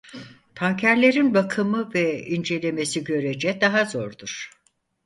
[0.55, 4.49] Tankerlerin bakımı ve incelemesi görece daha zordur.